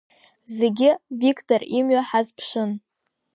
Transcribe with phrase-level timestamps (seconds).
[0.57, 0.89] Зегьы
[1.21, 2.71] Виктор имҩа ҳазԥшын.